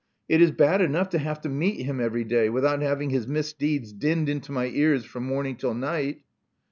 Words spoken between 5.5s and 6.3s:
till night.